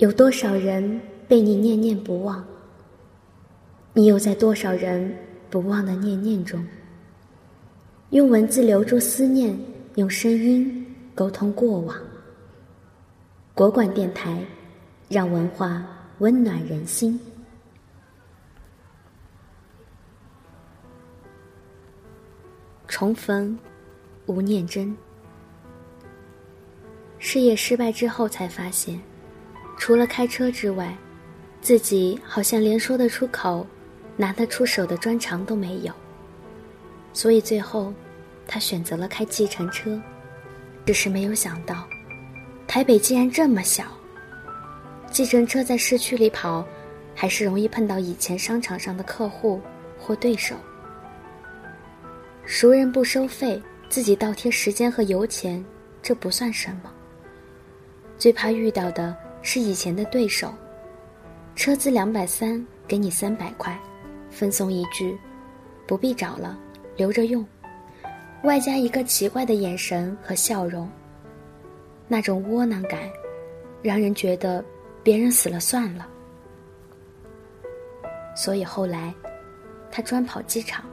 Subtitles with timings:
[0.00, 0.98] 有多少人
[1.28, 2.42] 被你念念不忘？
[3.92, 5.14] 你又在多少人
[5.50, 6.66] 不忘的念念中？
[8.08, 9.54] 用文字留住思念，
[9.96, 11.94] 用声音沟通过往。
[13.52, 14.42] 国馆电台，
[15.06, 15.84] 让文化
[16.20, 17.20] 温暖人心。
[22.88, 23.58] 重逢，
[24.24, 24.96] 吴念真。
[27.18, 28.98] 事业失败之后，才发现。
[29.80, 30.94] 除了开车之外，
[31.62, 33.66] 自己好像连说得出口、
[34.14, 35.92] 拿得出手的专长都没有。
[37.14, 37.90] 所以最后，
[38.46, 39.98] 他选择了开计程车。
[40.84, 41.88] 只是没有想到，
[42.66, 43.84] 台北竟然这么小。
[45.10, 46.66] 计程车在市区里跑，
[47.14, 49.62] 还是容易碰到以前商场上的客户
[49.98, 50.56] 或对手。
[52.44, 55.64] 熟人不收费，自己倒贴时间和油钱，
[56.02, 56.92] 这不算什么。
[58.18, 59.16] 最怕遇到的。
[59.42, 60.52] 是以前的对手，
[61.56, 63.78] 车资两百三，给你三百块，
[64.30, 65.18] 分送一句，
[65.86, 66.58] 不必找了，
[66.96, 67.44] 留着用，
[68.44, 70.88] 外加一个奇怪的眼神和笑容，
[72.06, 73.00] 那种窝囊感，
[73.82, 74.64] 让人觉得
[75.02, 76.06] 别人死了算了。
[78.36, 79.12] 所以后来，
[79.90, 80.84] 他专跑机场，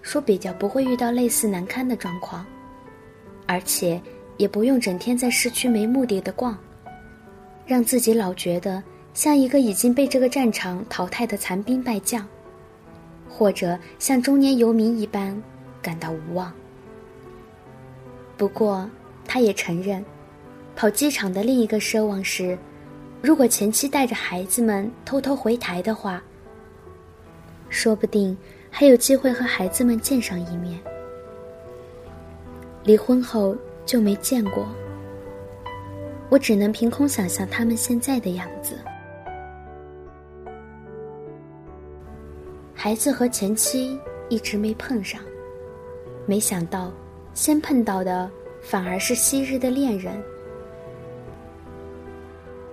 [0.00, 2.46] 说比较不会遇到类似难堪的状况，
[3.46, 4.00] 而且
[4.36, 6.56] 也不用整天在市区没目的的逛。
[7.66, 8.82] 让自己老觉得
[9.14, 12.26] 像一个已经被这个战场淘汰的残兵败将，
[13.28, 15.40] 或者像中年游民一般
[15.80, 16.52] 感到无望。
[18.36, 18.88] 不过，
[19.26, 20.04] 他也承认，
[20.74, 22.58] 跑机场的另一个奢望是，
[23.20, 26.22] 如果前妻带着孩子们偷偷回台的话，
[27.68, 28.36] 说不定
[28.70, 30.80] 还有机会和孩子们见上一面。
[32.84, 34.66] 离婚后就没见过。
[36.32, 38.78] 我只能凭空想象他们现在的样子。
[42.72, 45.20] 孩子和前妻一直没碰上，
[46.24, 46.90] 没想到
[47.34, 48.30] 先碰到的
[48.62, 50.14] 反而是昔日的恋人。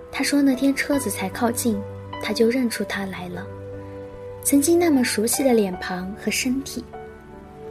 [0.10, 1.78] 他说那天车子才靠近，
[2.24, 3.46] 他就认出他来了，
[4.42, 6.82] 曾经那么熟悉的脸庞和身体，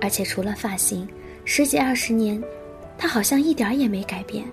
[0.03, 1.09] 而且除了发型，
[1.47, 2.38] 十几二十年，
[2.99, 4.44] 他好像一点儿也没改变。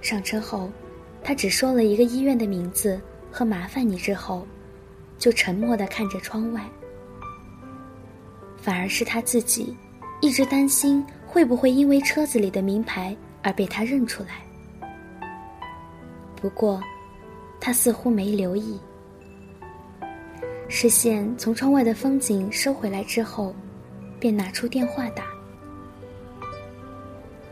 [0.00, 0.70] 上车后，
[1.22, 3.00] 他只说了一个医院的名字
[3.30, 4.46] 和“麻烦你”之后，
[5.18, 6.64] 就沉默地看着窗外。
[8.56, 9.76] 反而是他自己，
[10.20, 14.40] 一直担心会不会因为车子里的名牌而被他认出来。
[16.36, 16.80] 不过，
[17.60, 18.78] 他似乎没留意。
[20.68, 23.54] 视线从窗外的风景收回来之后，
[24.20, 25.24] 便拿出电话打。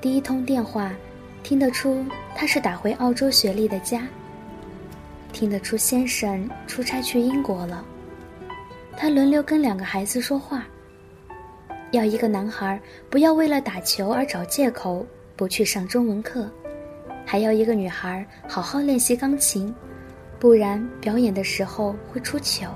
[0.00, 0.94] 第一通电话。
[1.46, 4.04] 听得出他是打回澳洲学历的家。
[5.32, 7.84] 听得出先生出差去英国了。
[8.96, 10.66] 他轮流跟两个孩子说话。
[11.92, 16.50] 要一个男孩不要为了打球而找借口不去上中文课，
[17.24, 19.72] 还要一个女孩好好练习钢琴，
[20.40, 22.74] 不然表演的时候会出糗。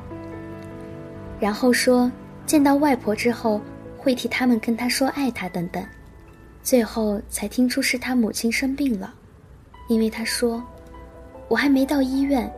[1.40, 2.08] 然后说
[2.46, 3.60] 见到外婆之后
[3.98, 5.84] 会替他们跟她说爱她等等。
[6.62, 9.12] 最后才听出是他母亲生病了，
[9.88, 10.62] 因为他说
[11.48, 12.50] ：“我还没到医院，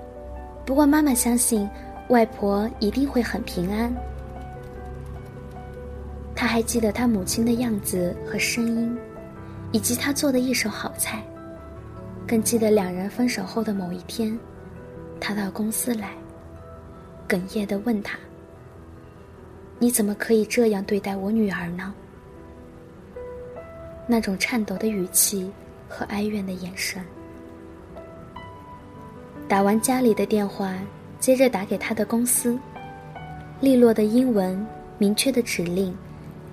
[0.66, 1.68] 不过妈妈相信
[2.08, 3.94] 外婆一定会很平安。”
[6.34, 8.98] 他还记得他母亲的样子和声音，
[9.70, 11.22] 以及他做的一手好菜，
[12.26, 14.36] 更记得两人分手后的某一天，
[15.20, 16.10] 他到公司来，
[17.28, 18.18] 哽咽的问他
[19.78, 21.94] ：“你怎么可以这样对待我女儿呢？”
[24.06, 25.50] 那种颤抖的语气
[25.88, 27.02] 和哀怨的眼神。
[29.48, 30.76] 打完家里的电话，
[31.20, 32.58] 接着打给他的公司。
[33.60, 34.66] 利落的英文，
[34.98, 35.96] 明确的指令，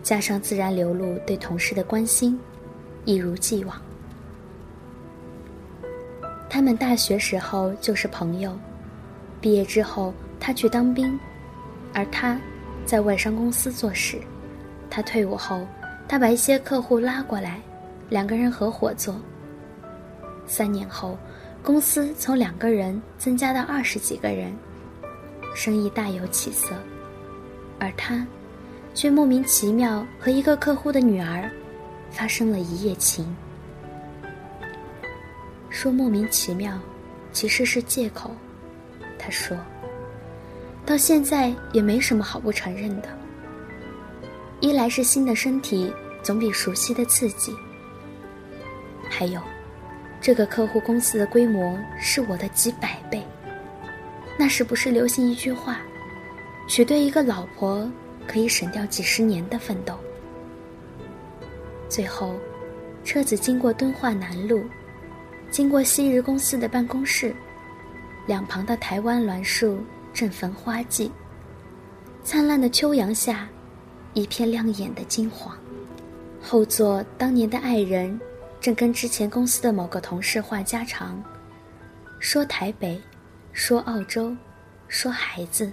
[0.03, 2.39] 加上自然流露对同事的关心，
[3.05, 3.81] 一如既往。
[6.49, 8.57] 他们大学时候就是朋友，
[9.41, 11.19] 毕业之后他去当兵，
[11.93, 12.39] 而他
[12.85, 14.19] 在外商公司做事。
[14.89, 15.65] 他退伍后。
[16.09, 17.61] 他把一些客户拉过来，
[18.09, 19.15] 两个人合伙做。
[20.47, 21.15] 三年后，
[21.61, 24.51] 公司从两个人增加到二十几个人，
[25.53, 26.73] 生意大有起色。
[27.77, 28.25] 而他，
[28.95, 31.47] 却莫名其妙和一个客户的女儿
[32.09, 33.23] 发生了一夜情。
[35.69, 36.73] 说莫名其妙，
[37.31, 38.31] 其实是借口。
[39.19, 39.55] 他说，
[40.87, 43.18] 到现在也没什么好不承认的。
[44.61, 47.55] 一来是新的身体总比熟悉的刺激，
[49.09, 49.41] 还有，
[50.19, 53.23] 这个客户公司的规模是我的几百倍。
[54.37, 55.79] 那是不是流行一句话：
[56.67, 57.89] 娶对一个老婆
[58.27, 59.97] 可以省掉几十年的奋斗？
[61.87, 62.35] 最后，
[63.05, 64.61] 车子经过敦化南路，
[65.49, 67.33] 经过昔日公司的办公室，
[68.27, 69.81] 两旁的台湾栾树
[70.13, 71.09] 正逢花季，
[72.25, 73.47] 灿烂的秋阳下，
[74.13, 75.57] 一片亮眼的金黄。
[76.41, 78.19] 后座当年的爱人，
[78.61, 81.21] 正跟之前公司的某个同事话家常，
[82.19, 82.99] 说台北。
[83.51, 84.33] 说澳洲，
[84.87, 85.69] 说孩子，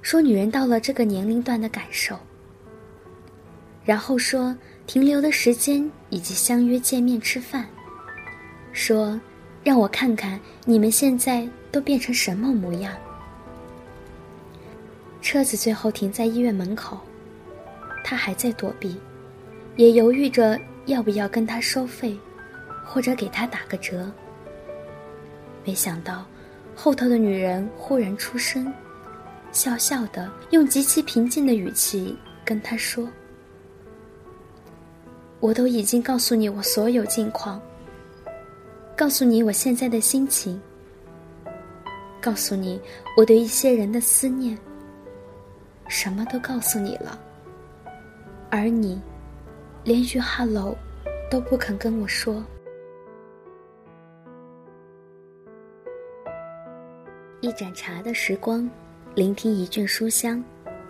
[0.00, 2.18] 说女人到了这个年龄段的感受，
[3.84, 4.56] 然后说
[4.86, 7.66] 停留的时间以及相约见面吃饭，
[8.72, 9.20] 说
[9.62, 12.92] 让我看看你们现在都变成什么模样。
[15.20, 16.98] 车子最后停在医院门口，
[18.04, 18.96] 他还在躲避，
[19.76, 22.16] 也犹豫着要不要跟他收费，
[22.84, 24.10] 或者给他打个折。
[25.64, 26.24] 没想到。
[26.74, 28.72] 后头的女人忽然出声，
[29.52, 32.16] 笑笑的，用极其平静的语气
[32.46, 33.06] 跟他说
[35.38, 37.60] ：“我都已经告诉你我所有近况，
[38.96, 40.58] 告诉你我现在的心情，
[42.22, 42.80] 告诉你
[43.18, 44.58] 我对一些人的思念，
[45.88, 47.20] 什么都告诉你了，
[48.54, 49.00] 而你，
[49.82, 50.76] 连句 ‘hello’
[51.30, 52.44] 都不肯跟我说。”
[57.40, 58.68] 一盏茶的时光，
[59.14, 60.44] 聆听一卷书香。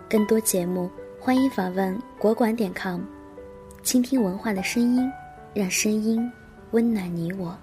[0.09, 2.99] 更多节目，欢迎访问国馆点 com，
[3.81, 5.09] 倾听文化的声音，
[5.53, 6.29] 让声音
[6.71, 7.57] 温暖你我。